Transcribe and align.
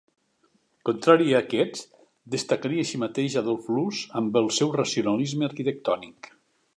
Contrari 0.89 1.27
a 1.33 1.41
aquests, 1.43 1.83
destacaria 2.37 2.85
així 2.87 3.01
mateix 3.03 3.37
Adolf 3.43 3.67
Loos 3.75 4.01
amb 4.23 4.41
el 4.43 4.49
seu 4.61 4.73
racionalisme 4.81 5.47
arquitectònic. 5.53 6.33